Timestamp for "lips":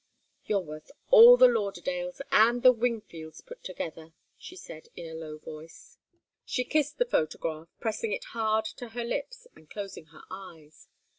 9.03-9.45